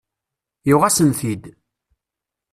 [0.69, 1.43] Yuɣ-asen-t-id.